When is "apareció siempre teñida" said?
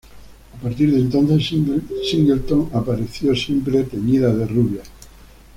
2.73-4.33